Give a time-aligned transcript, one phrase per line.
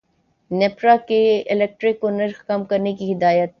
[0.51, 3.49] نیپرا کی K electric کو نرخ کم کرنے کی ہدایت